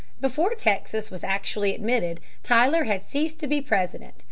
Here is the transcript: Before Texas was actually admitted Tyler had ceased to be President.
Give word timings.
Before 0.19 0.55
Texas 0.55 1.11
was 1.11 1.23
actually 1.23 1.75
admitted 1.75 2.21
Tyler 2.41 2.85
had 2.85 3.05
ceased 3.05 3.37
to 3.41 3.45
be 3.45 3.61
President. 3.61 4.15